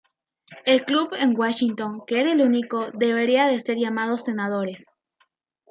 [0.65, 4.87] El club en Washington que era el único, debería de ser llamado Senadores.